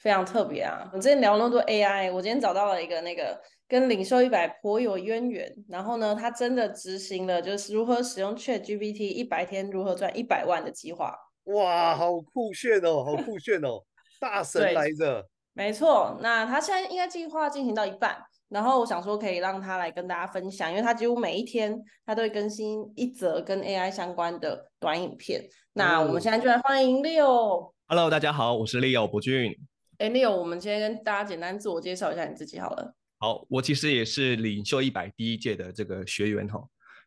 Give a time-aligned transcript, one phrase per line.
[0.00, 0.90] 非常特别啊！
[0.94, 11.14] 我之前聊了那么多 AI，我今天找到了一个那个跟领袖一百颇有渊源，然后呢，他真的执行了就是如何使用 ChatGPT 一百天如何赚一百万的计划。
[11.44, 13.82] 哇，好酷炫哦，好酷炫哦，
[14.18, 15.22] 大神来着！
[15.52, 18.16] 没错，那他现在应该计划进行到一半，
[18.48, 25.42] 然后我想说可以让他来跟大家分享，因为他几乎每一天他都会更新一则跟 AI 相关的短影片。
[25.74, 27.72] 那我们现在就来欢迎 Leo。
[27.86, 29.54] Hello，大家好，我是 Leo 博俊。
[30.00, 32.94] 哎，Leo，我们今天跟大家简单自我介绍一下你自己好了。
[33.18, 36.58] 好，我其实也是领袖一百第一届的这个学员哈，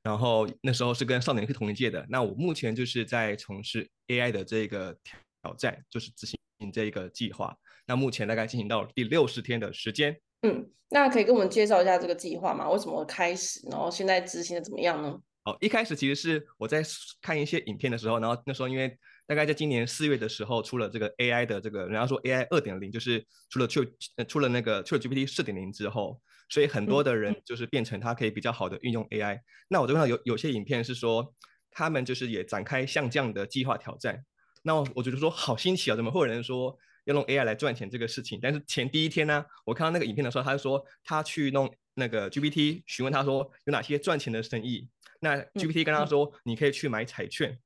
[0.04, 2.06] 然后那时候是跟少年是同一届的。
[2.08, 4.96] 那我目前就是在从事 AI 的这个
[5.42, 7.58] 挑战，就是执行这一个计划。
[7.88, 10.16] 那目前大概进行到第六十天的时间。
[10.44, 12.70] 嗯，那可以跟我们介绍一下这个计划吗？
[12.70, 13.68] 为什么开始？
[13.72, 15.20] 然后现在执行的怎么样呢？
[15.46, 16.84] 哦，一开始其实是我在
[17.24, 18.96] 看一些影片的时候，然后那时候因为。
[19.26, 23.88] 大概在今年四月的时候，出了这个 AI 的这个，人家说 AI 二点零，就是出了 Chat
[24.28, 29.40] 出了那个 ChatGPT 四点零之后，所以很多的人就是变成他可以比较好的运用 AI。
[29.70, 31.34] 那我就看到有有些影片是说，
[31.72, 34.24] 他们就是也展开像这样的计划挑战。
[34.62, 38.40] 那我觉得说好新奇啊，怎么会有人说要用 AI 来赚钱这个事情？
[38.42, 44.90] 但是前第一天呢，我看到那个影片的时候，他就说他去弄那个 GPT，询问他说有哪些赚钱的生意。
[45.22, 47.58] 那 GPT 跟他说，你可以去买彩券。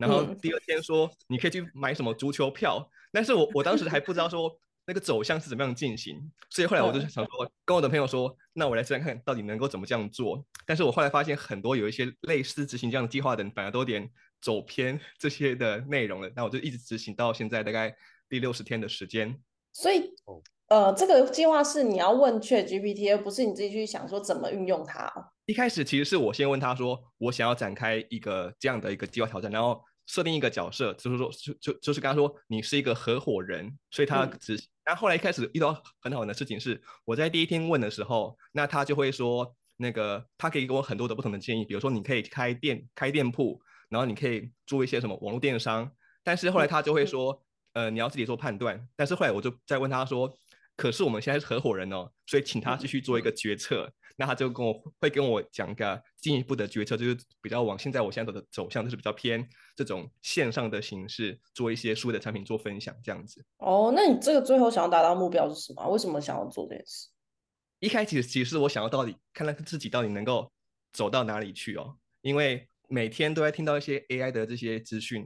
[0.00, 4.50] 然后第二天说你可以去买什么足球票，但是我我当时还不知道说
[4.86, 10.42] 那个走向是怎么样进行，所以后来我就想说跟我的朋友说，那我来试试看到底能够怎么这样做。
[10.66, 14.10] 但是我后来发现很多有一些类似执行这样的计划的人，反而都有点
[14.40, 16.30] 走偏这些的内容了。
[16.34, 17.94] 那我就一直执行到现在大概
[18.28, 19.38] 第六十天的时间。
[19.72, 20.12] 所以
[20.68, 25.12] 呃，这个计划是你要问 ChatGPT，而不是你自己去想说怎么运用它。
[25.46, 29.80] 一开始其实是我先问他说，我想要展开一个这样的一个计划挑战，然后。
[30.10, 34.60] 设定一个角色，就是说，就就就是跟他说，你是一个合伙人，所以他只。
[34.84, 45.88] 然后后来一开始遇到很好玩的事情是，我在第一天问的时候，那他就会说，那个他可以给我很多的不同的建议，比如说你可以开店开店铺，然后你可以做一些什么网络电商。
[46.24, 47.40] 但是后来他就会说，
[47.74, 48.84] 呃，你要自己做判断。
[48.96, 50.36] 但是后来我就再问他说，
[50.76, 53.88] 可是我们现在是合伙人哦，所以请他继续做一个决策。
[54.20, 63.42] 那他就跟我会跟我讲个进一步的决策，就是比较往现在我现在走的走向，就是比较偏这种线上的形式，做一些书的产品做分享这样子。
[63.56, 65.88] 哦，那你这个最后想要达到目标是什么？
[65.88, 67.08] 为什么想要做这件事？
[67.78, 70.52] 一开始其实我想要到底看看自己到底能够
[70.92, 75.24] 走到哪里去哦，因为每天都在听到一些 AI 的这些资讯，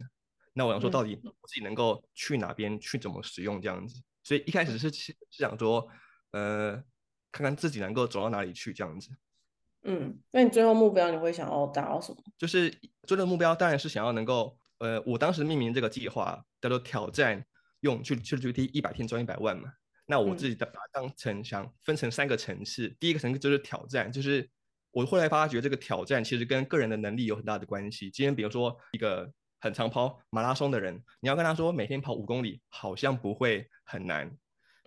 [0.52, 5.84] 那我想说到底我自己能够去哪边去怎么使用这样子，所以一开始是是想说，
[6.30, 6.80] 呃。
[7.34, 9.10] 看看自己能够走到哪里去，这样子。
[9.82, 12.18] 嗯，那你最后目标你会想要达到什么？
[12.38, 12.72] 就是
[13.08, 17.44] 最后目标当然是想要能够，呃，我当时命名这个计划叫做挑战，
[17.80, 19.72] 用去去 GPT 一百天赚一百万嘛。
[20.06, 24.48] 那我自己的把它当成想分成三个层次，嗯、第一个层次就是挑战，就是
[24.92, 28.08] 我后来发觉这个挑战其实跟个人的能力有很大的关系。
[28.12, 29.28] 今天比如说一个
[29.58, 34.30] 很长跑马拉松的人，你要跟他说每天跑五公里，好像不会很难，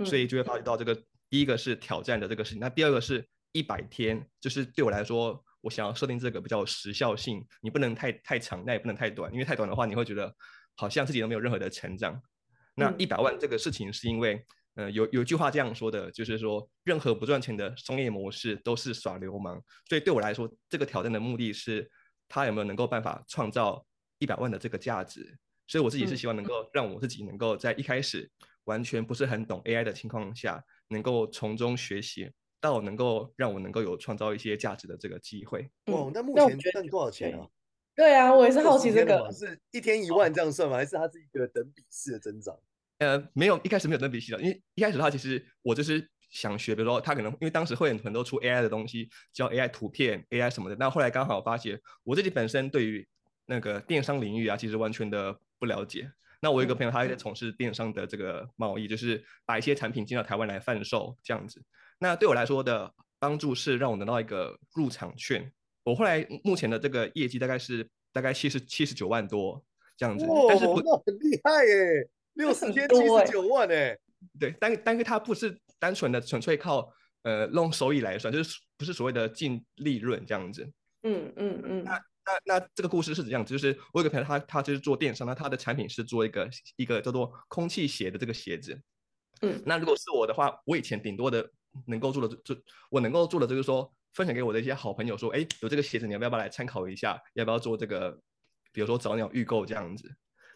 [0.06, 1.03] 所以就会发觉到这个。
[1.28, 10.34] 嗯第一个是挑战的这个事情，那第二个是一百天，就是对我来说，我想要设定这个比较有时效性，你不能太太长，那也不能太短，因为太短的话，你会觉得
[10.76, 12.22] 好像自己都没有任何的成长。
[12.76, 14.42] 那一百万这个事情是因为，
[14.76, 21.92] 呃，有有句话这样说的，就是说任何不赚钱的商业模式都是耍流氓，所以对我来说，这个挑战的目的是，
[22.30, 23.86] 他有没有能够办法创造
[24.20, 28.32] 一百万的这个价值，所以我自己是希望能够让我自己能够在一开始
[28.64, 30.64] 完全不是很懂 AI 的情况下。
[30.90, 35.70] 能够从中学习到能够让我能够有创造一些价值的这个机会。
[35.88, 37.47] 哇，那目前赚多少钱啊？
[37.96, 40.78] 对啊，我也是好奇这个，是一天一万这样算吗？
[40.78, 42.56] 还是它是一个等比式的增长？
[43.00, 50.76] 呃，没有，一开始没有等比式的，因为一开始的话，其实我就是想学，比如说他可能因为当时会很多出 AI 的东西，叫 AI 图片、AI 什么的。
[50.76, 53.08] 那后来刚好发现，我自己本身对于
[53.46, 56.11] 那个电商领域啊，其实完全的不了解。
[56.41, 61.61] 那我有一个朋友，他也在从事电商的这个贸易，就是把一些产品进到台湾来贩售这样子。
[61.99, 65.51] 那对我来说的帮助是让我得到一个入场券。
[65.84, 69.63] 我后来目前的这个业绩大概是大概七十七十九万多
[69.95, 72.09] 这样子，但是不很厉害耶。
[72.34, 73.99] 六十天七十九万哎、欸，
[74.39, 76.93] 对，但但是它不是单纯的纯粹靠
[77.23, 80.69] 呃弄收益来算，就是不是所谓的净利润这样子。
[81.01, 81.84] 嗯嗯嗯。
[81.84, 81.99] 那
[82.46, 83.53] 那那这个故事是怎样子？
[83.53, 88.79] 就是我有个朋友他，他他就是做电商，那他的产品是做一个一个叫做空气鞋的这个鞋子。
[89.41, 89.62] 嗯。
[89.66, 91.50] 那如果是我的话，我以前顶多的
[91.85, 92.56] 能够做的就
[92.91, 97.20] 我能够做的就是说分享给我的一些好朋友说，哎，有这个鞋子，你要不要来参考一下？
[97.34, 98.20] 要不要做这个？
[98.73, 100.08] 比如说早鸟预购这样子。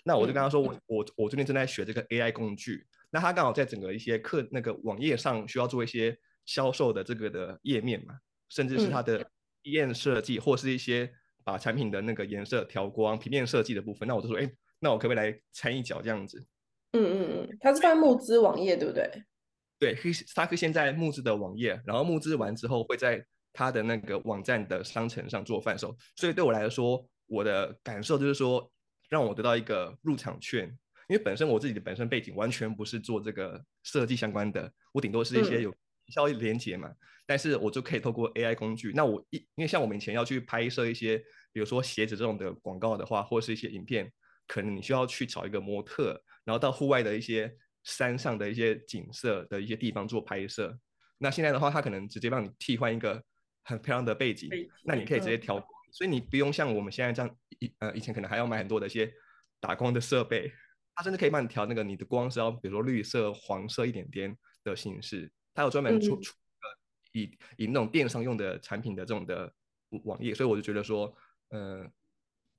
[0.03, 2.85] 那我就跟他说，我、嗯、我我最近正在学这个 AI 工具。
[3.09, 6.15] 那他刚好在整个一些课那个网页上需要做一些
[6.45, 8.15] 销售的这个的页面嘛，
[8.49, 9.23] 甚至是他的
[9.63, 11.11] 体验设计，或是一些
[11.43, 14.07] 把产品的那个颜色调光、平面设计的部分。
[14.07, 16.39] 那我就说，哎，那我可不可以来掺一脚这样子？
[16.93, 19.09] 嗯嗯嗯，他是在募资网页对不对？
[19.79, 19.95] 对，
[20.35, 25.95] 他是现在募资的网页，然后募资完之后会在他的那个网站的商城上做贩售。
[26.15, 28.71] 所以对我来说，我的感受就是说。
[29.11, 30.65] 让我得到一个入场券，
[31.09, 35.75] 因为本身我自己的本身背景完全不是做这个设计相关的，我顶多是一些有
[36.11, 38.91] 营销连接嘛，嗯、但是我就可以透过 AI 工具。
[38.93, 41.17] 那我一因为像我们以前要去拍摄一些，
[41.53, 44.11] 比如说鞋子这种的广告的话，或者是一些影片，
[44.47, 50.77] 可能你需要去找一个模特，然后到户外的一些山上的一些景色的一些地方做拍摄。
[51.17, 53.23] 那现在的话，它可能直接帮你替换一个
[53.63, 54.49] 很漂亮的背景，
[54.83, 55.57] 那你可以直接调。
[55.57, 59.11] 嗯所以你不用像我们现在这样，以呃以前可能还要买很多的一些
[59.59, 60.49] 打光的设备，
[60.95, 64.33] 它甚至可以帮你调那个你的光是要比如说绿色、黄色一点点
[64.63, 66.69] 的形式，它有专门出出呃
[67.13, 69.51] 以以那种电商用的产品的这种的
[70.03, 71.13] 网页，所以我就觉得说，
[71.49, 71.85] 呃，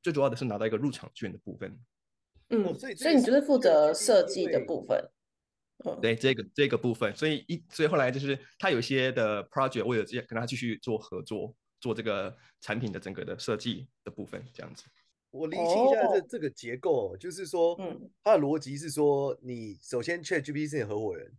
[0.03, 1.79] 最主要的是拿到一个入场券的部分。
[2.51, 5.11] 嗯，所以所以你就是负责设计的部分。
[5.85, 11.55] 嗯，对这个这个部分，所以一所以后来就是他有一些的 project，我有直接跟他继续做合作。
[11.81, 14.85] 做这个产品的整个的设计的部分，这样子。
[15.33, 21.37] 我理清一下这这个结构，就是说，嗯，它的逻辑是说，你首先 ChatGPT 是你合伙人，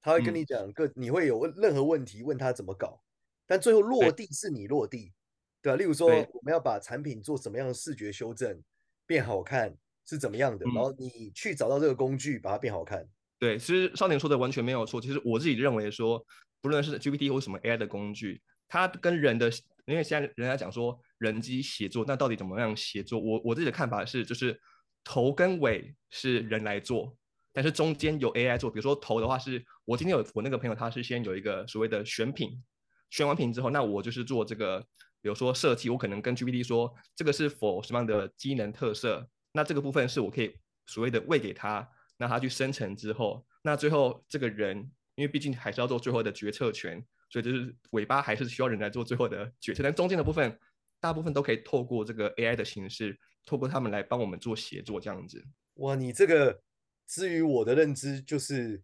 [0.00, 3.02] 他会跟你讲各，你会有任何问题问他怎么搞，
[3.46, 5.12] 但最后落地是你落地，
[5.60, 5.76] 对吧？
[5.76, 8.62] 例如说，我们要把产品做什么样的视觉修正，
[9.06, 13.08] 变好看是怎么样的，然后你去找到这个工具把它变好看。
[13.38, 15.00] 对，其实少年说的完全没有错。
[15.00, 16.24] 其实我自己认为说，
[16.60, 19.50] 不论是 GPT 或什么 AI 的工具，它跟人的
[19.86, 23.18] 因为现在人家讲说人机协作，那到底怎么样协作？
[23.18, 24.60] 我我自己的看法是，就是
[25.04, 27.16] 头跟尾是人来做，
[27.52, 28.70] 但是中间有 AI 做。
[28.70, 32.62] 比如说头的话，是我今天有我那个朋友，他是先有一个所谓的选品，
[33.10, 34.80] 选完品之后，那我就是做这个，
[35.20, 40.54] 比如说设计，我可能跟 GPT 说这个是否什么样的机能特色，那这个部分是我可以
[40.86, 44.78] 所谓的喂给他，那他去生成之后，那最后这个人，
[45.14, 47.04] 因为毕竟还是要做最后的决策权。
[47.30, 50.58] 所以就是尾巴还是需要人来做最后的决策，但中间的部分
[50.98, 53.14] 大部分都可以透过这个 AI 的形式，
[53.44, 55.44] 透过他们来帮我们做协作这样子。
[55.74, 56.58] 哇，你这个
[57.08, 58.80] 至于我的认知就是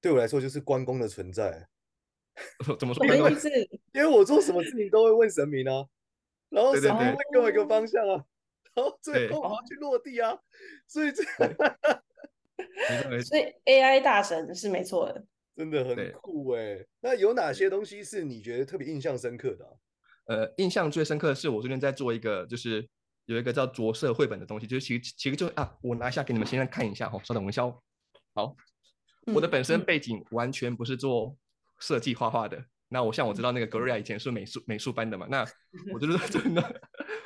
[0.00, 1.68] 对我来说就是关公的存在。
[2.78, 3.04] 怎么说？
[3.92, 5.86] 因为我做什么事情都会问神明啊，
[6.48, 8.24] 然后神明会给我一个方向啊，
[8.74, 10.36] 然后最后我要去落地啊，
[10.88, 11.22] 所以这
[13.22, 15.24] 所以 AI 大神是没错的。
[15.56, 16.84] 真的很酷哎！
[17.00, 19.70] 那有哪些东西是你觉得特别印象深刻的啊？
[20.26, 22.88] 呃，印象最深刻的是我最近在做一个，就是
[23.26, 27.78] 有一个叫着色绘本的东西，就是其实其实就啊，我拿一下给你们先看一下哈，稍等我一下哦。
[28.34, 28.56] 好，
[29.26, 31.36] 我的本身背景完全不是做
[31.78, 32.56] 设计画画的。
[32.58, 35.46] 嗯、那我像我知道那个 Gloria 以前是美术美术班的嘛，那
[35.92, 36.80] 我就是真的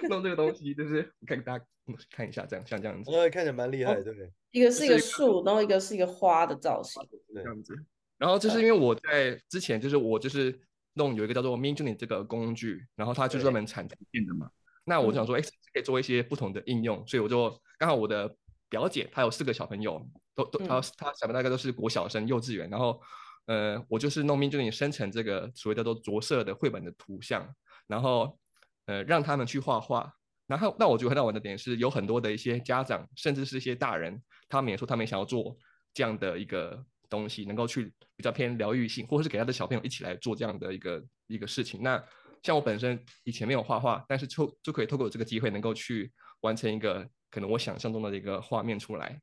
[0.08, 1.64] 弄这个东西，就是我给大家
[2.10, 4.30] 看一下，这样像这样子，呃，看起来蛮厉害，对不对？
[4.52, 7.02] 一个是一个树，然后一个是一个花的造型，
[7.34, 7.74] 这样子。
[8.16, 10.58] 然后就是因为我在之前就是我就是
[10.94, 14.50] 弄有一个叫做 Midjourney 这个工具，然后它就专门产图片的嘛。
[14.88, 15.40] 那我想说，哎，
[15.72, 18.34] 可以做一些不同的应用，所以我就刚好我的
[18.68, 20.02] 表姐她有四个小朋友，
[20.34, 23.00] 都都她她小朋友大概都是国小生、幼稚园，然后
[23.46, 27.46] 呃我就是弄 Midjourney 生成这个所谓叫做着色的绘本的图像，
[27.86, 28.38] 然后
[28.86, 30.12] 呃让他们去画画。
[30.46, 35.56] 然后那我觉得很好玩的点是，有很多的一些家长，甚至是一些大人，他们也说他们也想要做
[35.92, 36.84] 这样的一个。
[37.10, 41.82] 东西能够去比较偏疗愈性，或者是给他的小朋友一起来做这样的一个一个事情。
[41.82, 42.04] 那
[42.42, 49.20] 像我本身以前没有画画，但是就就可以透过这个机会，能够去完成一个可能我想象中的一个画面出来，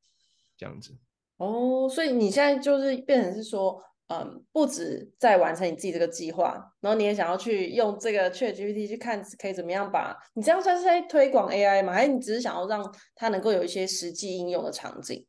[0.57, 0.95] 这样子。
[1.38, 11.91] 哦，所以你现在就是变成是说，嗯，不止在完成你自己这个计划，然后你也想要去用这个 ChatGPT 去看可以怎么样把你这样算是在推广 AI 吗？
[11.91, 15.25] 还是你只是想要让它能够有一些实际应用的场景？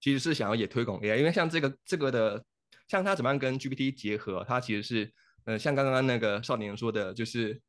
[0.00, 2.42] 其实是想要也推广 AI，因为像这个这个的，
[2.88, 5.12] 像它怎么样跟 GPT 结合，它其实是，
[5.44, 7.60] 呃，像刚刚那个少年说的，就是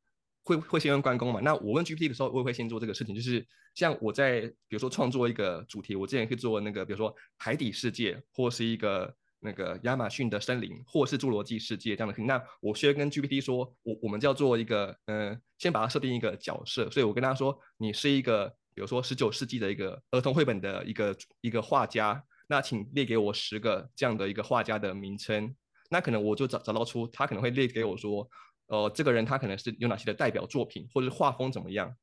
[0.42, 1.40] 会会先问关公嘛？
[1.40, 12.22] 那我问 GPT 的时候，我也会先做这个事情，就是像我在比如说创作一个主题，我之前可以做那个，比如说海底世界，或是一个那个亚马逊的森林，或是侏罗纪世界这样的。
[12.24, 25.54] 那我需要跟 GPT 说，我我们叫做一个，嗯、呃，先把它设定一个角色，所以我跟他说，你是一个，比如说十九世纪的一个儿童绘本的一个一个画家，那请列给我十个这样的一个画家的名称，
[25.94, 28.28] 那可能我就找找到出他可能会列给我说。
[28.66, 31.94] 呃，这个人他可能是有哪些的代表作品，或者是画风怎么样？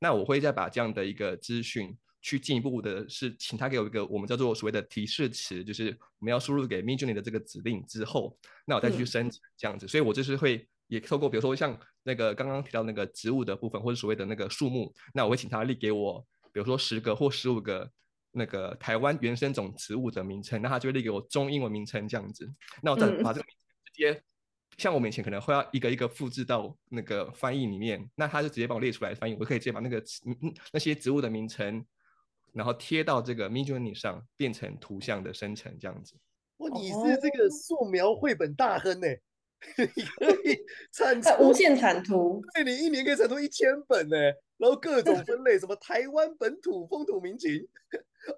[0.00, 8.34] 那我会再把这样的一个资讯去进一步的是，请他给我一个我们叫做所谓的提示词，就是我们要输入给 Midjourney 的这个指令之后，
[8.64, 9.84] 那我再去升级这样子。
[9.84, 17.90] 嗯、所以我就是会也透过比如说像那个刚刚提到那个植物的部分，或者所谓的那个树木，那我会请他列给我，比如说十个或十五个
[18.36, 22.46] 那个台湾原生种植物的名称，那他就会列给我中英文名称这样子。
[22.82, 24.22] 那我再把这个名直接。
[24.76, 31.82] 像我们以前可能会要一个一个复制到那个翻译里面，那他就直接帮我列出来翻译，我可以直接把那个嗯那些植物的名称，
[32.52, 36.14] 然后贴到这个 Midjourney 上，变成图像的生成这样子。
[36.58, 39.06] 哇，你是这个素描绘本大亨呢？
[39.78, 40.58] 你可以
[40.92, 44.16] 产出无限产图，对，你一年可以产出一千本呢，
[44.58, 47.66] 然后各种分类，什么台湾本土风土民情。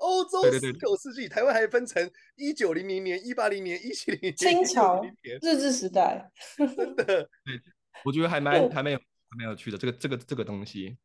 [0.01, 5.03] 欧洲十九世纪，台湾还分成一九零零年、一八零年、一七零年、清朝、
[5.43, 7.29] 日治时代，真的，对，
[8.05, 10.97] 我觉得还蛮还蛮有还蛮有趣的，这个这个这个东西。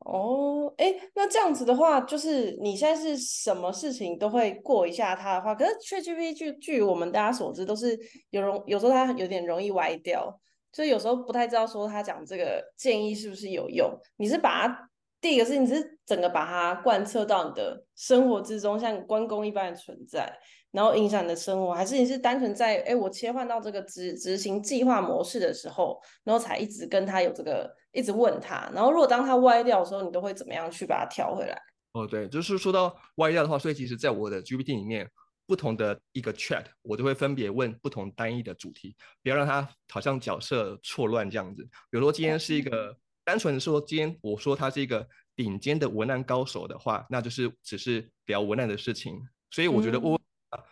[0.00, 7.98] 哦，哎，那这样子的话，就是你现在是什么事情都会过一下它的话，可是 ChatGPT 据据我们大家所知，都是
[8.30, 10.40] 有容有时候它有点容易歪掉，
[10.72, 13.90] 所以有时候不太知道说他讲这个建议是不是有用。
[14.16, 14.88] 你是把它。
[15.20, 20.32] 第一个是你是整个把它贯彻到你的生活之中，像关公一般的存在，
[20.70, 31.60] 然后影响你的生活，还是你是单纯在哎，我切换到这个执执行计划模式的时候，然后才一直跟他有这个一直问他，然后如果当他歪掉的时候，你都会怎么样去把它调回来？
[31.94, 35.10] 哦，对，就是说到歪掉的话，所以其实在我的 GPT 里面，
[35.48, 38.94] 不同的一个 chat，我都会分别问不同单一的主题，
[39.24, 41.64] 不要让它好像角色错乱这样子。
[41.90, 42.96] 比如说今天是一个。
[43.28, 45.06] 单纯说，今天我说他是一个
[45.36, 49.20] 顶尖的文案高手的话，那就是只是聊文案的事情。
[49.50, 50.18] 所以我觉得我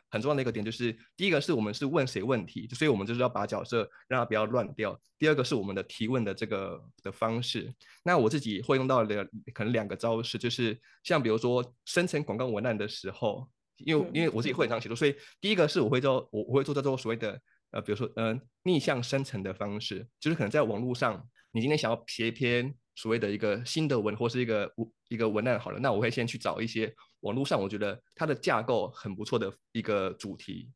[0.08, 4.98] 很重要的一个点就是，嗯、第一个是我们是问谁问题，所以我们就是要把角色让他不要乱掉。
[5.18, 7.70] 第二个是我们的提问的这个的方式。
[8.02, 9.22] 那我自己会用到的
[9.52, 13.46] 可能两个招式，就是像比如说生成广告文案的时候，
[13.84, 17.38] 因为因为我自己会很常写作，所以第一个是我会做我我会做这种所谓的
[17.72, 21.22] 呃，比如说嗯、呃、逆向生成的方式，就是可能在网络上。
[21.56, 24.70] 你今天想要写一篇所谓的一个新的文，或是一个
[25.08, 30.70] 一个文案好了，那我会先去找一些网络上我觉得它的架构很不错的一个主题，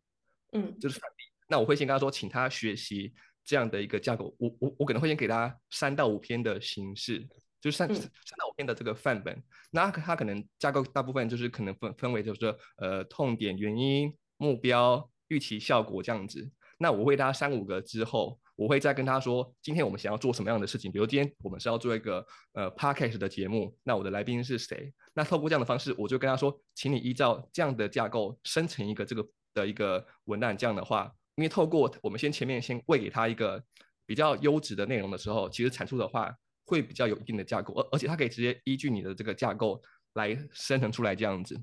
[0.52, 1.22] 嗯，就是范例。
[1.46, 3.12] 那我会先跟他说，请他学习
[3.44, 4.34] 这样的一个架构。
[4.38, 7.28] 我我我可能会先给他三到五篇的形式，
[7.60, 9.38] 就是三、嗯、三到五篇的这个范本。
[9.70, 16.50] 那他可能架构大部分就是可能分分为就是说呃痛点、原因、目标、预期效果这样子。
[16.78, 18.40] 那我会给他三五个之后。
[18.60, 20.92] 我会再跟他说，今天我们想要做什么样的事情？
[20.92, 24.92] 比如今天我们是要做一个呃 podcast 的节目，那我的来宾是谁？
[25.14, 30.54] 那透过这样的方式，我就跟他说，请你依照这样的架构生成一个这个的一个文案。
[30.54, 33.64] 这样的话，因为透过我们先前面先喂给他一个
[34.04, 36.30] 比较优质的内容的时候，其实产出的话
[36.66, 39.80] 会比较有一定的架构，而而且他可以直接依据你的这个架构
[40.12, 41.58] 来生成出来这样子。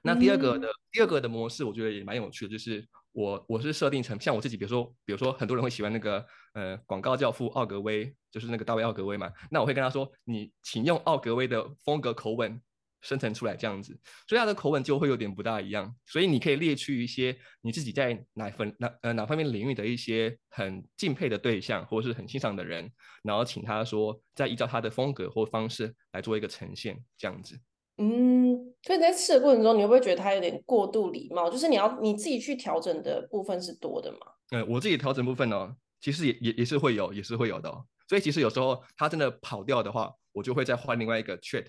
[0.00, 2.88] 那第二个的、嗯、第二个的模式，我觉得也蛮有趣的，就是。
[3.18, 9.28] 我我是设定成像我自己，比如说，比如说很多人会喜欢那个呃广告教父奥格威，就是那个大卫奥格威嘛。
[9.50, 12.62] 那我会跟他说，你请用奥格威的风格口吻
[13.02, 13.98] 生成出来这样子，
[14.28, 15.92] 所以他的口吻就会有点不大一样。
[16.06, 22.88] 所以你可以列出一些你自己在哪份哪呃哪方面领域的一些很敬佩的对象，或者是很欣赏的人，
[23.24, 27.58] 然后请他说再依照他的风格或方式来做一个呈现这样子。
[28.00, 28.37] 嗯，
[28.82, 31.50] 所以在试的过程中，你会不会觉得它有点过度礼貌？
[31.50, 34.18] 就是你要你自己去调整的部分是多的嘛？
[34.50, 37.84] 嗯，我自己调整部分呢，其实也也也是会有，也是会有的哦。
[38.08, 41.66] 所以其实有时候它真的跑掉的话，我就会再换另外一个 chat，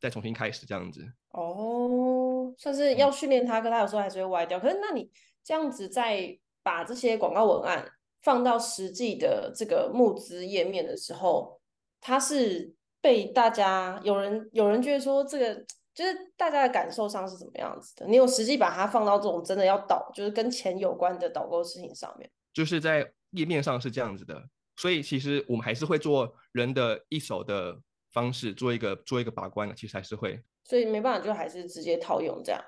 [0.00, 1.04] 再重新开始这样子。
[1.32, 4.60] 哦，算是要训练它，可它有时候还是会歪掉。
[4.60, 5.10] 可是那你
[5.42, 7.90] 这样子再把这些广告文案
[8.22, 11.60] 放到实际的这个募资页面的时候，
[12.00, 12.74] 它是？
[13.02, 18.06] 被大家有人有人觉得说这个就是大家的感受上是怎么样子的？
[18.06, 22.30] 你有实际把它放到这种真的要导，就是跟钱有关的导购事情上面？
[22.54, 24.42] 就是在页面上是这样子的，
[24.76, 27.76] 所以其实我们还是会做人的一手的
[28.12, 30.40] 方式做一个做一个把关的，其实还是会。
[30.64, 32.62] 所以没办法，就还是直接套用这样。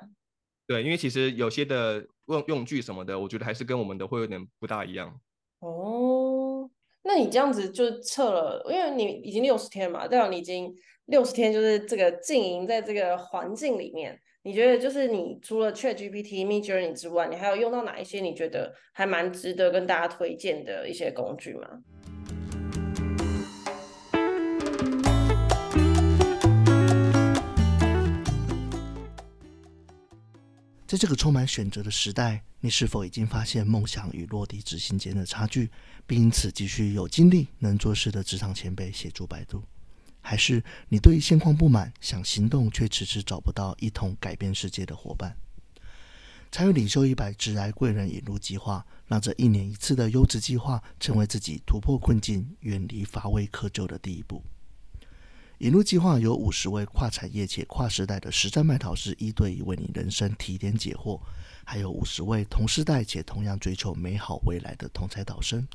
[0.66, 5.20] 对，因为其实有些的用用具什么的，我觉得还是跟我们的会有点不大一样。
[5.60, 6.68] 哦。
[7.04, 10.72] 那你这样子就测了，因为你已经六十天嘛，代表你已经
[11.12, 14.18] 六十天就是这个经营在这个环境里面。
[14.44, 21.68] 你觉得就是你除了 ChatGPT、Midjourney 之外，你还有用到哪一些你觉得还蛮值得跟大家推荐的一些工具吗？
[30.86, 35.68] 在这个充满选择的时代，你是否已经发现梦想与落地执行间的差距，
[36.06, 39.62] 并因此急需有精力、能做事的职场前辈协助摆渡？
[40.22, 45.36] 还是你对现况不满，想行动却迟迟找不到一同改变世界的伙伴？
[46.50, 54.42] 参与领袖一百职涯贵人引路计划，让这一年一次的优质计划成为自己突破困境、远离乏味窠臼的第一步。
[55.58, 61.20] 引入计划有五十位跨产业且跨时代的实战麦导师一对一为你人生提点解惑，
[61.64, 65.66] 还有五十位同世代且同样追求美好未来的同才导生，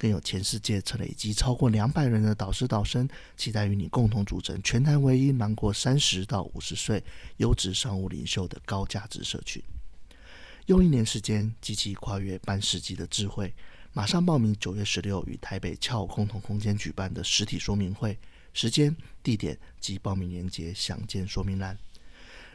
[0.00, 7.04] 更有全世界累积超过两百人的导师导生，期待与你共同组成全台唯一囊括三十到五十岁
[7.36, 9.62] 优质商务领袖的高价值社群。
[10.64, 13.52] 用一年时间，机器跨越半世纪的智慧，
[13.92, 18.18] 马上报名九月十六与台北俏共同空间举办的实体说明会。
[18.54, 21.76] 时间、地点及报名链接详见说明栏。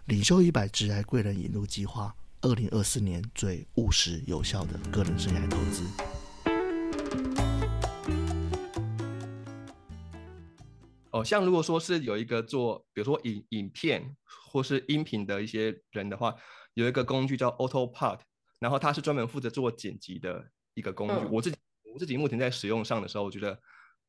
[0.06, 6.15] 领袖一百职涯贵人引路计划，二零二四年最务实有效的个人生涯投资。
[11.12, 14.16] 哦，像如果说是有一个做，比如说影影片
[14.52, 16.36] 或是音频的一些人的话，
[16.74, 18.20] 有一个工具叫 AutoPod，
[18.60, 21.14] 然后它是专门负责做剪辑的一个工具。
[21.14, 21.58] 嗯、我自己
[21.94, 23.60] 我自己目前在使用上的时候，我觉得。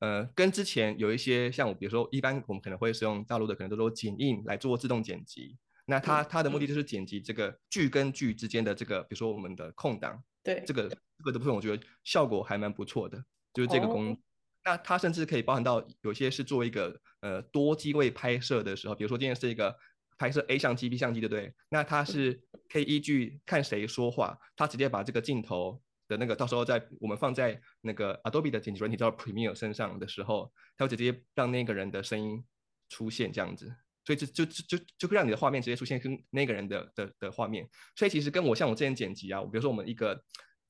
[0.00, 5.56] 呃，跟之前有一些像我，比如说一般我们可能会使用大陆的，可能都说剪映来做自动剪辑。
[5.86, 13.22] 那它它的目的就是剪辑这个剧跟剧之间的这个，比如说我们的空档，对这个这个的部分，我觉得效果还蛮不错的。
[13.52, 14.16] 就是这个功
[14.64, 19.76] 那它甚至可以包含到有些是做一个呃多机位拍摄的时候，比如说今天是一个
[20.16, 21.52] 拍摄 A 相机、B 相机，对不对？
[21.68, 25.82] 那它是可以依据看谁说话，它直接把这个镜头。
[26.08, 32.44] 的那个，到时候在我们放在那个 Adobe 的剪辑软体叫 Premiere 身上的时候，它会直接让那个人的声音
[32.88, 33.75] 出现这样子，
[34.06, 37.69] 所以就就就就就会让你的画面直接出现跟那个人的的的画面。
[37.97, 40.19] 所以其实跟我像我之前剪辑啊，比如说我们一个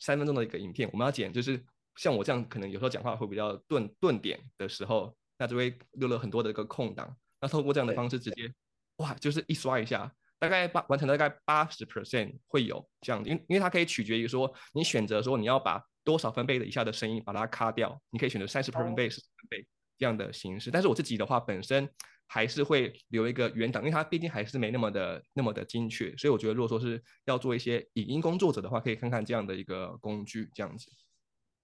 [0.01, 1.63] 三分钟的一个影片，我们要剪，就是
[1.97, 7.15] 像我这样可能有时候讲话会比较顿顿点的时候，那就会留了很多的一个空档。
[7.41, 8.51] 那透过这样的方式直接，
[8.97, 10.11] 哇，就是一刷一下。
[10.39, 20.71] 大概八完成大概八十 percent 会有这样，因为因为它可以取决于说你选择说你要把多少分贝的以下的声音把它卡掉，你可以选择三十分贝、四十分贝这样的形式。
[20.71, 21.89] 但是我自己的话本身
[22.27, 30.91] 还是会留一个原档，因为它毕竟还是没那么的那么的精确，所以我觉得如果说是要做一些影音工作者的话，可以看看这样的一个工具这样子。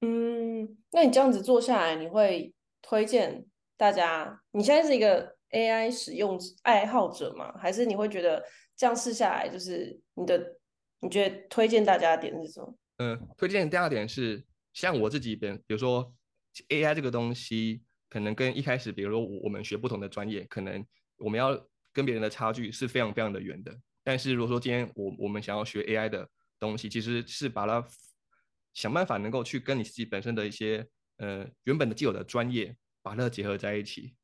[0.01, 3.45] 嗯，那你这样子做下来，你会推荐
[3.77, 4.41] 大家？
[4.53, 7.53] 你现在是一个 AI 使用爱好者吗？
[7.59, 8.43] 还是你会觉得？
[8.75, 10.57] 这样试下来，就是你的，
[11.01, 12.75] 你觉得推荐大家的点是什么？
[12.97, 16.13] 嗯，推荐第二点是，像我自己，比比如说
[16.69, 20.85] AI 这个东西，可能跟一开始，比如说我们学不同的专业，可能
[21.17, 21.59] 我们要
[21.95, 23.75] 跟别人的差距是非常非常的远的。
[24.05, 27.83] 但是如果说今天我我们想要学 AI 的东西，其实是把它
[28.75, 34.15] 想办法能够去跟你自己本身的一些呃原本的既有的专业，把它结合在一起，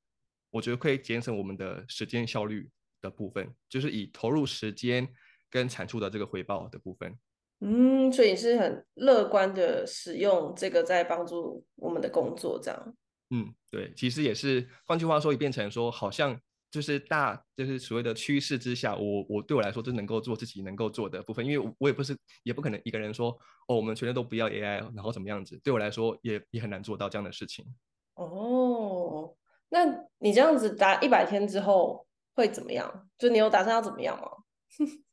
[0.51, 2.71] 我觉得可以节省我们的时间效率。
[3.01, 5.07] 的部分就是以投入时间
[5.49, 7.17] 跟产出的这个回报的部分。
[7.61, 12.97] 嗯，所以是很乐观的使用这个在帮助我们的工作这样。
[13.31, 23.31] 嗯，对，其实也是，换句话说，也变成说，好像就是大，就是所谓的趋势之下，我我对我来说就能够做自己能够做的部分，因为我也不是，也不可能一个人说，
[23.69, 27.65] 哦，我们全都不要 AI，然后怎么样子，对我来说也也很难做到这样的事情。
[28.15, 29.35] 哦，
[29.69, 29.85] 那
[30.19, 32.07] 你这样子打一百天之后。
[32.39, 33.11] 会怎么样？
[33.19, 34.31] 就你有打算要怎么样吗？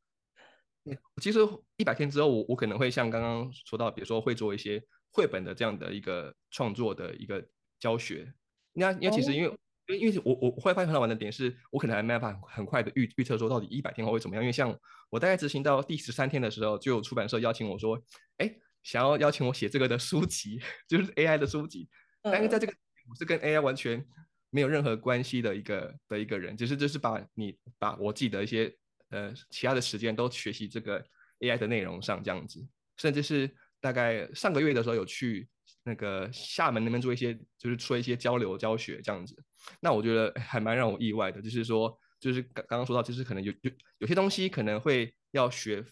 [1.19, 1.39] 其实
[1.77, 4.79] 一百天之后，我我可能会像刚刚说到，比如说会做一些
[5.11, 7.43] 绘本的这样的一个创作的一个
[7.79, 8.33] 教学。
[8.73, 9.57] 那因为其实因为、哦、
[9.87, 14.43] 因为我我会发现很好玩的点是，我可能还没办法很快的预预测说到底一百天后会怎么样。
[14.43, 14.77] 因为像
[15.09, 18.01] 我大概执行到第十三天的时候，就有出版社邀请我说，
[18.37, 21.89] 哎，想要邀请我写这个的书籍， 就是 AI 的书籍。
[22.21, 22.73] 但是在这个
[23.09, 24.05] 我是跟 AI 完全。
[24.51, 28.73] 没有任何关系的一个的一个人，只是就是把你把我自己的一些
[29.09, 31.03] 呃其他的时间都学习这个
[31.41, 35.49] AI 的内容上这样子，甚至是大概上个月的时候有去
[35.83, 39.35] 那个厦门那边做一些就是做一些交流教学这样子，
[39.79, 45.83] 那我觉得还蛮让我意外的，就是说就是刚刚刚说到就是可能有有有些东西可能会要学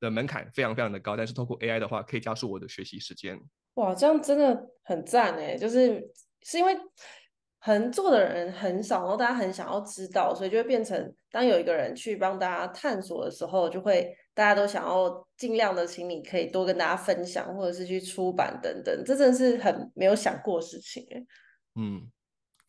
[0.00, 3.38] 的门槛非常非常的高，但是透过 AI 的话，可以加速我的学习时间。
[3.74, 5.56] 哇，这样真的很赞哎！
[5.56, 6.02] 就是
[6.42, 6.76] 是因为
[7.58, 19.02] 很做的人很少，然后大家很想要知道，所以就会变成当有一个人去帮大家探索的时候，就会大家都想要尽量的，请你可以多跟大家分享，或者是去出版等等。
[19.04, 21.24] 这真的是很没有想过的事情哎。
[21.74, 22.10] 嗯，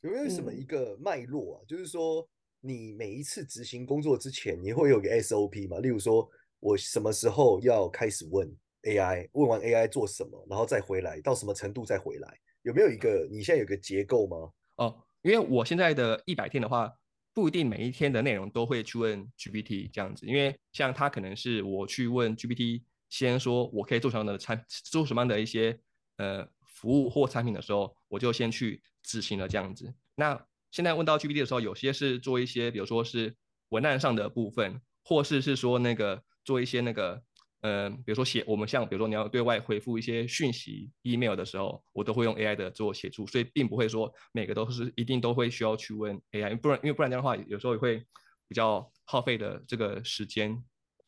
[0.02, 1.62] 有没有什么一个脉络啊？
[1.64, 2.28] 嗯、就是说，
[2.62, 5.80] 你每一次执行工作之前，你会有个 SOP 吗？
[5.80, 6.30] 例如说。
[6.66, 8.50] 我什么时候要开始问
[8.84, 9.28] AI？
[9.34, 12.40] 问完 AI 做什么，然后再回来，到什么程度再回来？
[12.62, 14.50] 有没有一个你现在有个结构吗？
[14.78, 16.90] 哦，因为我现在的一百天的话，
[17.34, 25.78] 不一定每一天的内容都会去问 GPT 这样子，因为像它可能是我去问 GPT，先说我可以做什么样的产，做什么样的一些
[26.18, 29.94] 呃服务或产品的时候，我就先去执行了这样子。
[30.16, 33.36] 那现在问到 GPT 的时候，有些是做一些，比如说是
[33.70, 36.24] 文案上的部分，或是是说那个。
[36.46, 37.24] 做一些那个，
[37.64, 48.06] 呃，比如说写我们像，比如说你要对外回复一些讯息、email 的时候，我都会用 AI 的做协助，所以并不会说每个都是一定都会需要去问 AI，不然因为不然这样的话，有时候也会
[48.50, 50.62] 比较耗费的这个时间。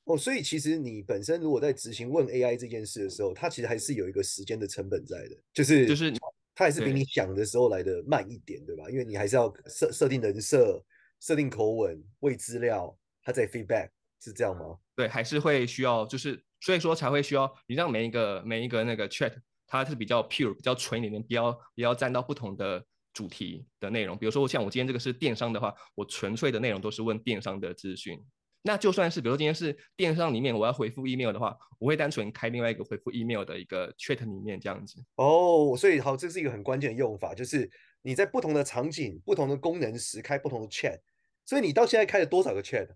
[0.06, 6.12] 哦，所以其实你本身如果在执行问 AI 这件事的时候，它其实还是有一个时间的成本在的，就是就是
[6.56, 8.90] 它还是比你想的时候来的慢一点，对，对吧？
[8.90, 10.82] 因为你还是要设设定人设、
[11.20, 13.90] 设定口吻、喂资料，它在 feedback。
[14.22, 14.78] 是这样吗？
[14.96, 19.34] 对，还是会需要，就是所以说才会需要你让每一个每一个那个 chat，
[19.68, 24.18] 它是比较 pure、比较纯一点，比较比较沾到不同的主题的内容。
[24.18, 28.20] 比如说像我今天这个是电商的话，我纯粹的内容都是问电商的资讯。
[28.68, 35.00] 那就算是比如说今天是电商里面我要回复 email 的话，我会单纯开另外一个回复 email 的一个 chat 里面这样子。
[35.18, 37.70] 哦，所以好，这是一个很关键的用法，就是
[38.02, 40.98] 你在不同的场景、不同的功能时开不同的 chat。
[41.46, 42.88] 所以你到现在开了多少个 chat？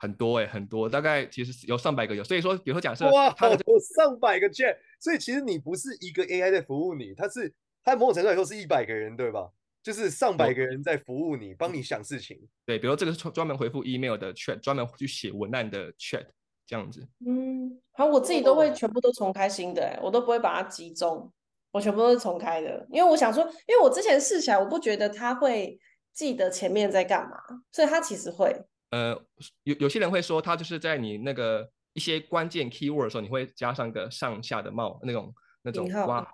[0.00, 3.56] 很多哎、欸，很多，大概其实有上百个有，所以说，比如说假设哇，它有
[3.94, 7.52] 上百个 chat，所以其实你不是一个 AI 在服务你，它是
[7.84, 9.50] 它某种程度来说是一百个人，对吧？
[9.82, 12.38] 就是上百个人在服务你，帮、嗯、你想事情。
[12.64, 16.24] 对，比如这个是专门回复 email 的 chat，专门去写文案的 chat，
[16.66, 17.06] 这样子。
[17.26, 21.30] 嗯，好，我自己都会全部都重开新的、欸，我都不会把它集中，
[21.72, 25.78] 我全部都是重开的，因为我想说，因为我之前试起来，我不觉得它会
[26.12, 27.36] 记得前面在干嘛，
[27.70, 28.64] 所以它其实会。
[28.90, 29.16] 呃，
[29.62, 36.28] 有有些人会说，他就是在你那个一些关键 keyword 的时候，你会加上个上下的冒那种那种括号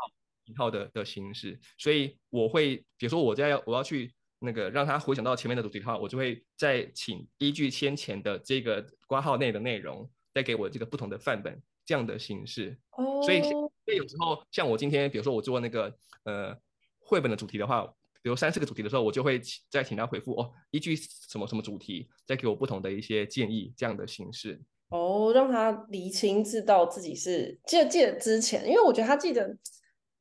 [0.47, 1.59] 引号的的形式。
[1.77, 12.79] 所以我会，比如说我在要我要去那个让他回想到前面的主题的话，我就会再请依据先前的这个括号内的内容，再给我这个不同的范本这样的形式。
[12.93, 13.23] 哦。
[13.23, 16.57] 所以所以有时候像我今天，比如说我做那个呃
[17.01, 17.87] 绘本的主题的话。
[18.27, 24.61] 比如三四个主题的时候，我就会再请他回复哦，依据什么什么主题，再给我不同的一些建议，这样的形式。
[24.89, 29.49] 哦，让他厘清知道自己是记得记得之前，因为我觉得他记得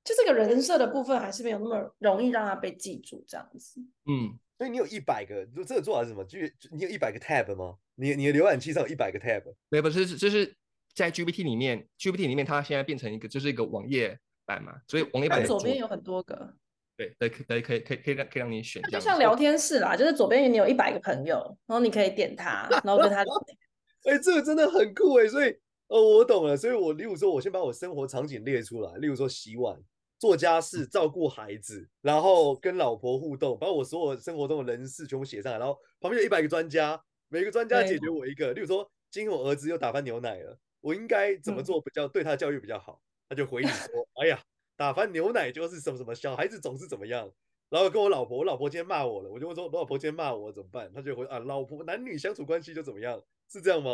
[0.03, 3.81] 就这个人设的部分还是没有那么容易让他被记住这样子。
[4.05, 6.23] 嗯，所以你有一百个，就这个做法是什么？
[6.25, 6.37] 就
[6.69, 7.75] 你有一百个 tab 吗？
[7.95, 9.41] 你你的浏览器上有一百个 tab？
[9.69, 10.55] 没有，不是，就是
[10.93, 14.15] 在 GPT 里面，GPT 里面它现在变成一个就是一个网页
[14.45, 16.55] 版嘛，所以网页版左边有很多个。
[16.97, 18.81] 对，对，可以，可以，可以，可以让可以让你选。
[18.83, 23.21] 就像聊天室啦，就是左边你有一百个朋友，然后你可以点他，然后跟他。
[24.07, 25.49] 哎、欸，这个真的很酷哎，所以
[25.87, 26.55] 哦，我懂了。
[26.55, 29.77] 所以我例如说，我先把我生活场景列出来，例如说洗碗、
[30.19, 38.53] 做家事、照顾孩子，然后跟老婆互动，把我所有生活中的人事全部写上来，然后旁边有一百个专家，每个专家解决我一个。
[38.53, 43.01] 例如说，今天我儿子又打翻牛奶了，我应该怎么做比较对他教育比较好？
[43.27, 44.39] 他就回你说：“哎呀。”
[44.77, 47.31] 打翻牛奶就是什么什么，小孩子总是怎么样，
[47.69, 50.91] 然后跟我老婆，我老婆今天骂我了，我就问说，我老婆今天骂我怎么办？
[50.93, 53.93] 她就回啊，老婆男女相处关系就怎么样，是这样吗？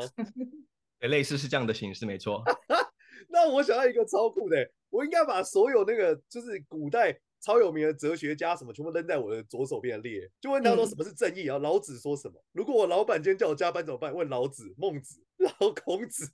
[0.99, 2.43] 类似是这样的形式，没错。
[3.29, 4.57] 那我想要一个超酷的，
[4.89, 7.19] 我应该把所有那个就是古代。
[7.41, 12.35] 超有名的哲学家什么全部扔在我的左手边的列，就问他说什么是正义，然后老子说什么？
[12.51, 14.13] 如果我老板今天叫我加班怎么办？
[14.13, 16.29] 问老子、孟子、然后孔子。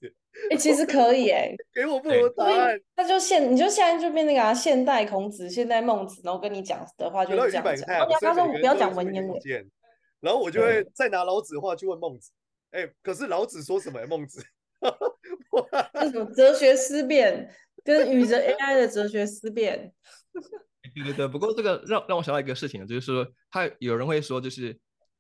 [0.51, 2.77] 哎、欸，其实可以哎、欸，给我不同的答案。
[2.97, 7.87] 那就现你就现在就变那个、啊、现代孔子、现代孟子，然后跟你讲的话就是这样讲。
[8.19, 9.39] 他说我不要讲文言文，
[10.19, 12.31] 然后我就会再拿老子的话去问孟子。
[12.71, 14.05] 哎、欸，可是老子说什么、欸？
[14.05, 14.43] 孟子？
[15.93, 17.49] 那什么哲学思辨，
[17.83, 19.93] 跟与人 AI 的哲学思辨。
[20.93, 24.77] 对对对，不过这个让让我想到一个事情，就是说，他有人会说，就是，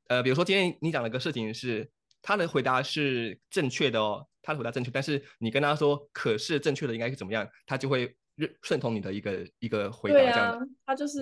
[0.07, 1.89] 呃，比如说今天你讲了个事情是
[2.21, 10.57] 他的回答是正确的哦，他的回答正确，但是你跟他说，可是正确的应该是怎么样，他就会认顺从你的一个一个回答这样的。
[10.57, 11.19] 啊，他就是，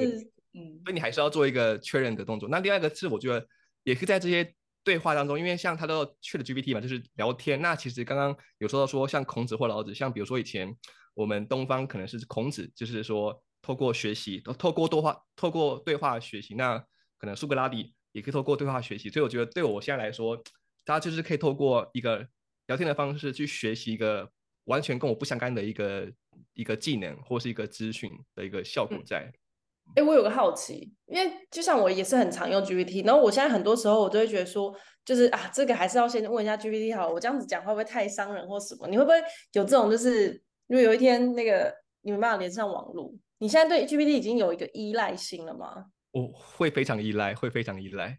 [0.53, 2.49] 嗯，所以你还是要做一个确认的动作。
[2.49, 3.47] 那另外一个是，我觉得
[3.84, 4.53] 也是在这些
[4.84, 7.62] 对话当中，因为像他都 ChatGPT 嘛，就是聊天。
[7.62, 10.75] 那其实刚刚有说到说，像孔子或老子，像比如说以前
[11.13, 16.54] 我们东方可能是孔子，就是说透过学习，透过多话，透过对话学习。
[16.54, 16.78] 那
[17.17, 19.10] 可能苏格拉底也可以透过对话学习。
[19.10, 20.38] 所以我觉得对我现在来说，
[20.86, 22.28] 大家就是可以透过一个
[22.67, 24.30] 聊天的方式去学习一个
[24.65, 26.08] 完全跟我不相干的一个
[26.54, 29.21] 一个技能或是一个资讯的一个效果在。
[29.21, 29.34] 嗯
[29.95, 34.75] 哎，我有个好奇，因为就像我也是很常用 GPT，然后我现在很多时候我都会觉得说，
[35.06, 38.88] 就是啊，这个还是要先问一下 GPT 好，我这样子讲会不会太伤人或什么？
[38.88, 39.15] 你会不会
[39.54, 43.13] 有这种，就是如果有一天那个你没办法连上网络，
[43.45, 45.86] 你现在对 GPT 已经有一个依赖性了吗？
[46.10, 48.17] 我会非常依赖，会非常依赖。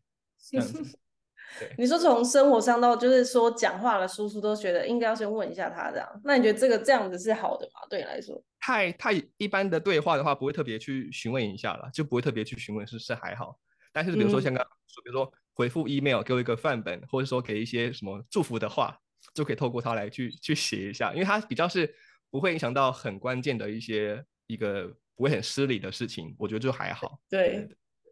[1.76, 7.80] 你说从生活上到就是说讲话的叔叔都觉得应该要先问一下他这样，那你觉得这个这样子是好的吗？
[7.90, 8.40] 对你来说？
[8.60, 13.58] 太太一般的对话的话，不会特别去询问一下了，就不会特别去询问是是还好。
[13.92, 18.96] 但是比如说像刚刚说，比如说回复 email 给我一个范本，或者说给一些什么祝福的话，
[19.34, 21.92] 就可以透过它来去去写一下，因为它比较是
[22.30, 27.18] 不会影响到很关键的一些一个不会很失礼的事情，我觉得就还好。
[27.28, 27.68] 对。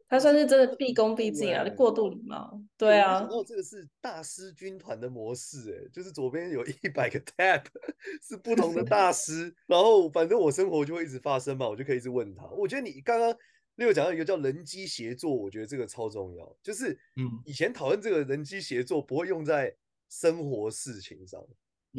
[0.06, 2.60] 他算是真的毕恭毕敬啊，过度礼貌。
[2.76, 7.64] 对啊，然后这个是大师军团的模式，哎，就是左边有一百个 tab，
[8.22, 12.44] 是不同的大师，然后反正我生活就会一直发生嘛，我就可以一直问他。
[12.50, 13.34] 我觉得你刚刚
[13.76, 19.74] Leo 讲到一个叫人机协作，我觉得这个超重要，就是嗯，以前讨论这个人机协作不会用在
[20.10, 21.56] 生活事情上，嗯、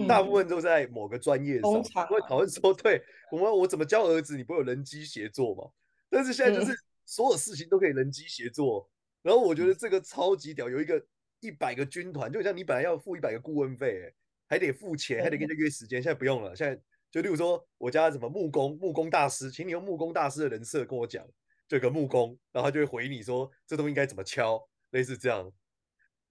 [0.08, 1.72] 大部分都在某个专业上，
[2.08, 5.72] 不会讨论说， 对我们我怎么教儿子，你不会有人机协作嘛？
[6.10, 6.72] 但是现在就是。
[6.72, 6.78] 嗯
[7.08, 8.90] 所有事情都可以人机协作，
[9.22, 11.00] 然后我觉得这个超级屌，有一个
[11.40, 14.12] 一百个军团，就像你本来要付一百个顾问费，
[14.48, 16.56] 还得付钱，还得跟他约时间，现在不用了。
[16.56, 16.82] 现在
[17.12, 21.24] 就例如说，我家什么木工，木工大师，请你用木工大师的人设跟我讲，
[21.68, 25.54] 这个木工，然后他就会回你说这东西应该怎么敲，类似这样。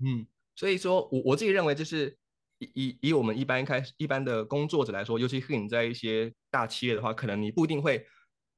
[0.01, 2.19] 嗯，所以说我我自己认为，就是
[2.65, 8.07] 以以以我们一般开始一般的工作者来说，尤其是你在一些大企业的话，可能你不一定会。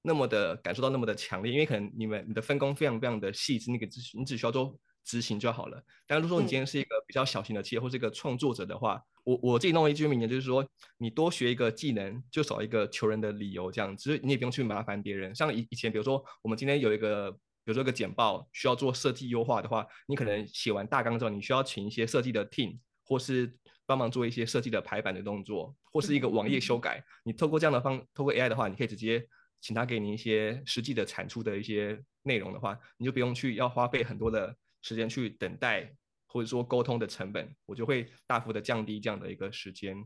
[0.08, 5.82] 那么的感受到那么的强烈，因为可能你们你的分工非常非常的细致，那个执你只需要做执行就好了。
[6.06, 10.64] 但如果说你今天是一个比较小型的企业或是一个创作者的话，我我自己弄了一句名言，就是说
[10.96, 15.34] 你多学一个技能，就少一个求人的理由，这样，只是你也不用去麻烦别人。
[15.34, 23.52] 像以以前，比如说我们今天有一个，比如说一个简报需要做设计优化的话，你可能写完大纲之后，你需要请一些设计的 team，或是
[23.86, 27.02] 帮忙做一些设计的排版的动作，或是一个网页修改。
[27.24, 29.26] 你透过这样的方，透过 AI 的话，你可以直接。
[29.62, 35.90] 请他给你一些实际的产出的一些内容的话，你就不用去要花费很多的时间去等待，
[36.26, 39.96] 或者说沟通的成本，我就会大幅的降低这样的一个时间。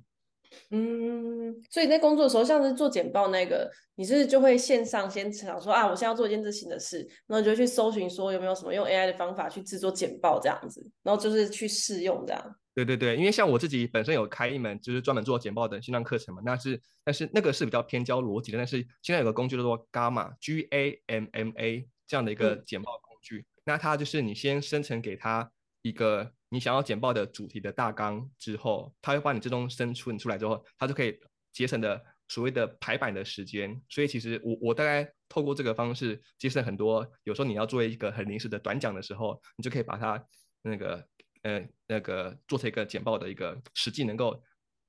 [0.70, 12.56] 嗯，所以在工作的时候，像是做简报那个，你是就会线上先想说啊，我现在要做一件这新的事，然后你就去搜寻说有没有什么用 AI 的方法去制作简报这样子，然后就是去试用这样。
[12.72, 25.50] 对对对，因为像我自己本身有开一门就是专门做简报的线上课程嘛，那是但是那个是比较偏教逻辑的，但是现在有个工具叫做 Gamma G A M M A 这样的一个简报工具，嗯、那它就是你先生成给它
[25.82, 31.18] 一个你想要简报的主题的大纲之后，它会帮你自动生出出来之后，它就可以
[31.52, 40.24] 节省的所谓的排版的时间，所以其实我我大概透过这个方式节省很多，有时候你要做一个很临时的短讲的时候，你就可以把它
[40.62, 41.04] 那个。
[41.42, 44.40] 呃，那个做成一个简报的一个实际能够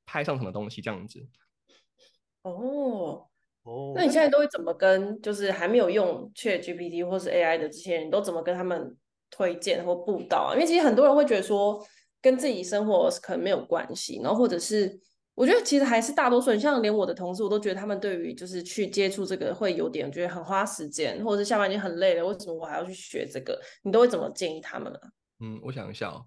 [0.06, 1.26] 拍上什么东西这样子。
[2.44, 3.28] 哦
[3.64, 8.98] 哦，那你现在都会怎么跟就是还没有用 ChatGPT 或是 AI 的这些人，都怎么跟他们
[9.30, 10.56] 推荐或布道啊？
[10.56, 11.80] 因为其实很多人会觉得说
[12.22, 15.00] 跟自己生活可能没有关系，然后或者是
[15.36, 23.62] 我觉得其实还是大多数人，像连我的同事，我都觉得他们对于就是去接触这个会有点觉得很花时间，或者是下班已经很累了，为什么我还要去学这个？
[23.84, 25.00] 你都会怎么建议他们呢？
[25.40, 26.26] 嗯，我想一下哦。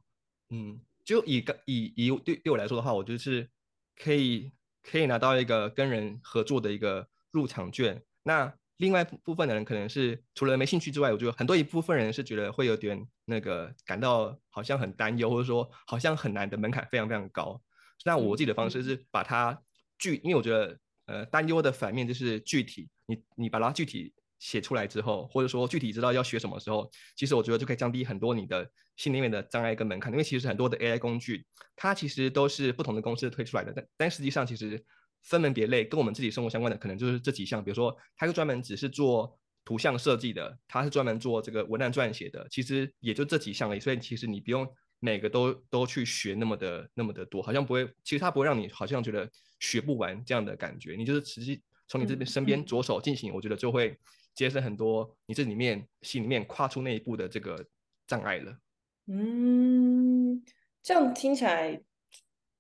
[0.55, 3.51] 嗯，就以个以以对对我来说的话，我就是
[3.97, 4.53] 可以
[4.85, 8.01] 可以拿到一个跟人合作的一个入场券。
[8.23, 17.61] 那另外部分的人可能是除了没兴趣之外，我觉得很多一部分人是觉得会有点那个感到好像很担忧，或者说好像很难的门槛非常非常高。
[18.05, 19.61] 那我自己的方式是把它
[19.99, 24.15] 具，因为我觉得呃担忧的反面就是具体，你你把它具体。
[24.45, 30.13] 写出来之后，或者说具体知道要学什么时候，其实我觉得就可以降低很多你的心里面的障碍跟门槛。
[30.13, 34.85] 因为其实很多的 AI 工具，它其实都是不同的公司推出来的，但但实际上其实
[35.23, 37.65] 分门别类，跟我们自己生活相关的可能就是这几项。
[37.65, 43.81] 比如说，它是专门只是做图像设计的，它是专门做这个文案撰写的，其实也就这几项而已。
[43.81, 44.69] 所以其实你不用
[45.01, 49.27] 每个都都去学那么的那么的多，好像不会，其实它不会让你好像觉得
[49.59, 50.97] 学不完这样的感觉。
[50.99, 53.99] 你就是实际从你这边身边着手进行，我觉得就会。
[54.35, 57.65] 节省很多你这里面心里面跨出那一步的这个
[58.07, 58.57] 障碍了。
[59.07, 60.43] 嗯，
[60.83, 61.81] 这样听起来，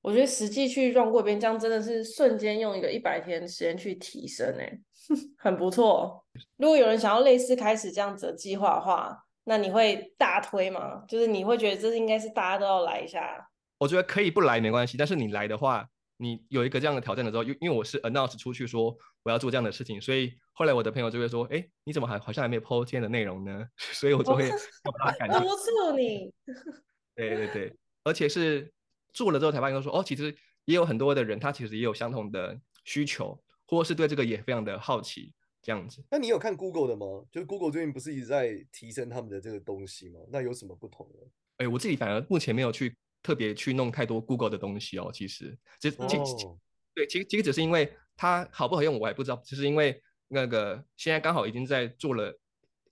[0.02, 4.78] 我觉得实际去 run 过一遍，这样真的是瞬间用一个一百天时间去提升，哎，
[5.38, 6.24] 很不错。
[6.56, 11.02] 如果有人想要类似开始这样子的计划的话，那你会大推吗？
[11.08, 13.50] 就是你会觉得这应该是大家都要来一下？
[13.78, 23.66] 我觉得可以不来没关系，但是你来的话，你有一个这样的挑战的时候，因因为我是 announce 出去说我要做这样的事情，所以后来我的朋友就会说，哎，你怎么还好像还没有 po 今天的内容呢？
[23.76, 24.48] 所以我就会
[24.82, 25.40] 把它赶紧。
[25.40, 26.32] 督促你。
[27.16, 28.70] 对对对，而且是
[29.12, 30.34] 做了之后才发现说，哦，其实
[30.66, 35.32] 也有很多的人，他其实也有相同的需求，或是对这个也非常的好奇，
[35.62, 36.04] 这样子。
[36.10, 37.24] 那你有看 Google 的吗？
[37.32, 40.20] 就是 Google 最近不是一直在提升他们的这个东西吗？
[40.30, 41.20] 那有什么不同呢？
[41.58, 45.10] 哎，我自己反而目前没有去特别去弄太多 Google 的东西哦。
[45.14, 46.46] 其实，其实，其实，
[46.94, 49.36] 对，其实其实只是因为它好不好用，我还不知道。
[49.44, 52.32] 就是因为那个现在刚好已经在做了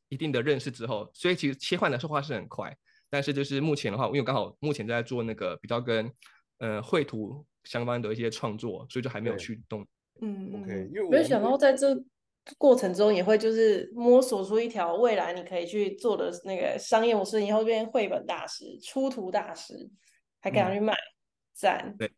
[0.09, 2.77] 一定的认识之后，所以其实切换的说话是很快。
[3.09, 6.11] 但是就是目前的话，因为刚好目前在做那个比较跟
[6.59, 9.87] 呃绘图相关的一些创作，所以就还没有去动。
[10.21, 11.95] 嗯，OK，因为没有想到在这
[12.57, 19.91] 过程中也会就是摸索出一条未来你可以去做的那个商业模式，以后变绘本大师、出图大师，
[20.41, 20.97] 还敢去卖，
[21.53, 21.97] 赞、嗯。
[21.99, 22.13] 对。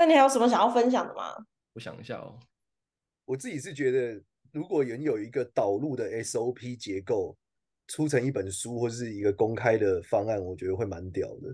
[0.00, 1.36] 那你还有什么想要分享的吗？
[1.74, 2.40] 我想一下哦，
[3.26, 7.36] 我自己是觉得，如果原有一个导入的 SOP 结构。
[7.92, 11.52] 出成一本书或者是一个公开的方案，我觉得会蛮屌的。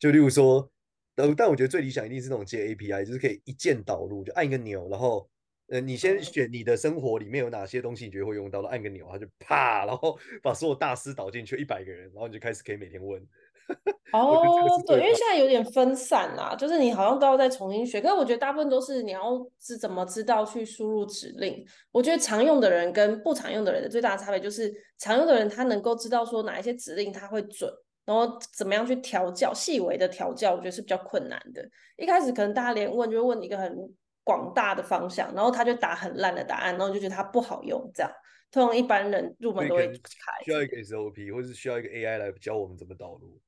[0.00, 0.68] 就例如说，
[1.14, 5.30] 呃，但我觉得最理想一定是那种接 API，就是可以一键导入，就按一个钮，然后，
[5.68, 13.24] 呃，你先选你的生活里面有哪些东西你觉得会用到的，按个钮，它就啪，然后把所有大师导进去，一百个人，然后你就开始可以每天问。
[14.12, 18.00] 哦，对，因为现在有点分散啦，就是你好像都要再重新学。
[18.00, 21.64] 可是我觉得大部分都是你要是怎么知道去输入指令。
[21.90, 27.68] 我觉得常用的人跟不常用的人的最大的差别就是，常用的人他能够知道说哪一些指令他会准，
[28.04, 31.68] 然后怎么样去调教，细微的调教，我觉得是比较困难的。
[31.96, 33.76] 一开始可能大家连问就会问一个很
[34.22, 38.12] 广大的方向，然后他就打很烂的答案，然后就觉得他不好用，这样。
[38.52, 40.32] 通常一般人入门都会卡。
[40.44, 43.38] 需要一个 SOP，或是需要一个 AI 来教我们怎么导入。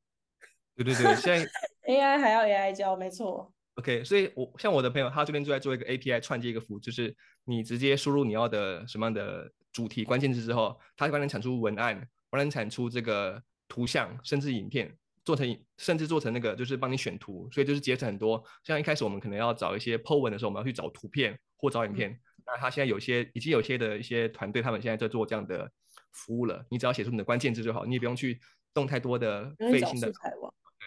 [0.84, 1.46] 对对对，现在
[1.92, 3.52] AI 还要 AI 教，没错。
[3.74, 7.14] OK，所以我像我的朋友，他这边就在做一个 API 串接一个服务，就是
[7.44, 14.92] 你直接输入你要的什么样的主题关键字之后，它就帮你产出文案，帮你产出这个图像，甚至影片，
[15.24, 18.42] 做成甚至做成那个就是帮你选图，所以就是节省很多。
[18.64, 25.70] 像一开始我们可能要找一些 po 文的时候，我们要去找图片或找影片，嗯、那他现在有些已经有些的一些团队，他们现在在做这样的
[26.10, 26.66] 服务了。
[26.68, 28.40] 你只要写出你的关键字就好，你也不用去
[28.74, 30.12] 动太多的费心的。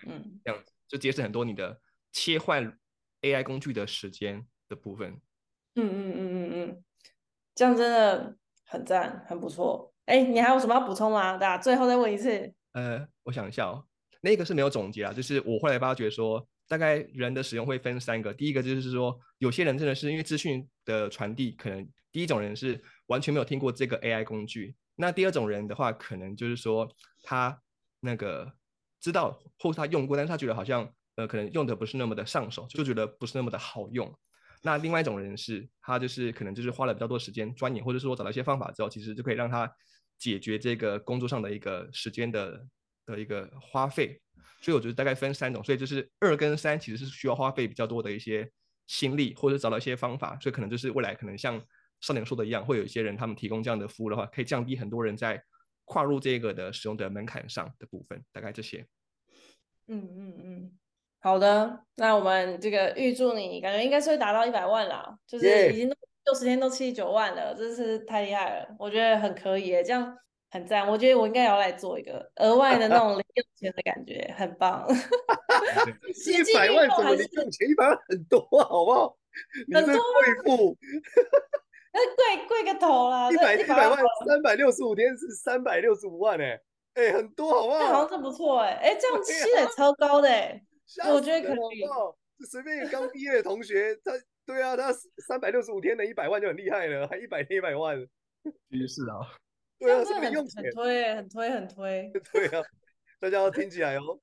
[0.07, 1.79] 嗯，这样子就节省很多你的
[2.11, 2.77] 切换
[3.21, 5.19] AI 工具的时间的部分。
[5.75, 6.83] 嗯嗯嗯嗯嗯，
[7.55, 8.35] 这样真的
[8.65, 9.93] 很赞，很不错。
[10.05, 11.37] 哎，你还有什么要补充吗？
[11.37, 12.53] 大家最后再问一次。
[12.73, 13.85] 呃，我想一下哦，
[14.21, 18.33] 那个是没有总结啊，就是我后来发觉说，大概人的使用会分三个。
[18.33, 24.75] 第一个就是说，有些人真的是因为资讯的传递，可能第一种人是完全没有听过这个 AI 工具。
[24.95, 26.89] 那第二种人的话，可能就是说
[27.23, 27.61] 他
[28.01, 28.51] 那个。
[29.01, 34.13] 知道或是他用过，但是他觉得好像呃可能用的不是那么的上手，就觉得不是那么的好用。
[34.61, 39.67] 那另外一种人是，他就是可能就是花了比较多时间钻研，或者说找到一些方法之后，其实就可以让他
[40.19, 42.63] 解决这个工作上的一个时间的
[43.07, 44.21] 的一个花费。
[44.61, 48.47] 所以我觉得大概分三种，所以就是二跟三其实是需要花费比较多的一些
[48.85, 50.37] 心力，或者找到一些方法。
[50.39, 51.59] 所以可能就是未来可能像
[52.01, 55.43] 少年说的一样，会有一些人他们提供这样的服务的话，可以降低很多人在。
[55.85, 58.85] 跨入这个的使用的门槛上的部分，大概这些。
[59.87, 60.71] 嗯嗯嗯，
[61.19, 70.17] 好的，那我们这个预祝你，感觉应该是会达到一百万啦，就是已经六十天都七十九万了，真是太厉害了，我觉得很可以，这样
[70.51, 70.87] 很赞。
[70.87, 74.87] 我觉得我应该也要来做一个额外的那种零用钱的感觉，很棒。
[76.25, 77.69] 一百万怎么零用钱？
[77.69, 79.17] 一百万很多，好不好？
[79.73, 80.77] 很多贵妇。
[81.93, 83.29] 那贵贵个头啦！
[83.31, 86.59] 一百一百万，三百六十五天是三百六十五万哎，
[86.93, 87.85] 哎，很多好不好？
[87.87, 90.63] 好像真不错哎，哎，这样期待超高的哎，
[91.13, 91.83] 我觉得可以。
[92.49, 94.11] 随便一个刚毕业的同学，他
[94.45, 94.91] 对啊，他
[95.27, 97.95] 三百六十五天的一百万就很厉害了，还一百天一百万，
[98.69, 99.19] 于是啊，
[99.77, 102.11] 对啊，是很很推，很推，很推。
[102.31, 102.63] 对啊，
[103.19, 104.19] 大家要听起来哦。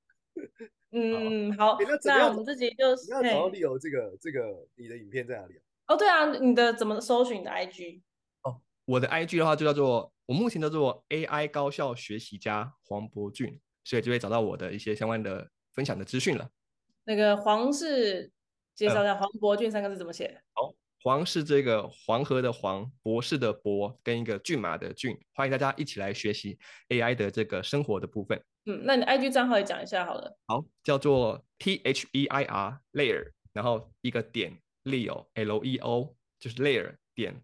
[0.91, 5.61] 嗯，好，那我们自己就你要找到 Leo 这个这个你的影片在哪里啊？
[5.89, 8.01] 哦，对啊，你的怎么搜寻你的 IG？
[8.43, 16.47] 哦，我的 IG 的话就叫做我目前叫做 AI 高效学习家黄博俊，所以就会找到我的一些相关的分享的资讯了。
[17.05, 18.31] 那个黄是
[18.75, 20.39] 介绍一下黄博俊三个字怎么写？
[20.53, 20.71] 好，
[21.01, 25.17] 黄是这个黄河的黄，博士的博，跟一个骏马的骏。
[25.33, 26.59] 欢迎大家一起来学习
[26.89, 28.39] AI 的这个生活的部分。
[28.67, 30.37] 嗯，那你 IG 账号也讲一下好了。
[30.45, 37.41] 好，叫做 T H E I R Layer，然后一个点 Leo L E O，就是 Layer 点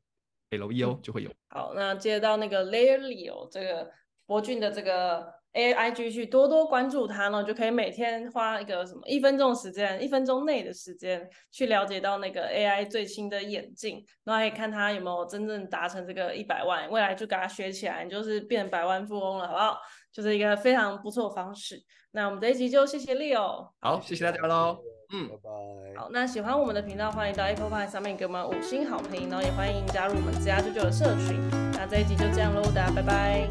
[0.52, 1.32] L E O、嗯、就会有。
[1.50, 3.92] 好，那接到那个 Layer Leo 这个
[4.26, 5.36] 博俊的这个。
[5.56, 19.78] A I G 去多多关注他呢，就可以每天花一个什么一分钟时间，一分钟内的时间去了解到那个 A I 最新的演进，然后可以看他有没有真正达成这个一百万，未来就给他学起来，你就是变百万富翁了，好不好？
[20.12, 21.82] 就是一个非常不错的方式。
[22.12, 24.78] 那我们这一集就谢谢 Leo，好，谢谢大家喽，
[25.16, 25.99] 嗯，拜拜。
[25.99, 31.39] 好，那喜欢我们的频道，欢迎到 Apple Podcast 上面给我们五星好评，然后也欢迎加入我们家舅舅的社群。
[31.74, 33.47] 那这一集就这样喽，大家拜拜，